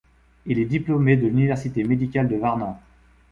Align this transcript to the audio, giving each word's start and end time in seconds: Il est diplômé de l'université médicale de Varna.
Il 0.47 0.57
est 0.57 0.65
diplômé 0.65 1.15
de 1.15 1.27
l'université 1.27 1.83
médicale 1.83 2.27
de 2.27 2.35
Varna. 2.35 2.79